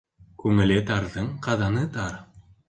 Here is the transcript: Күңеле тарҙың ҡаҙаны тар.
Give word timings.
Күңеле 0.43 0.77
тарҙың 0.87 1.27
ҡаҙаны 1.49 1.85
тар. 1.99 2.19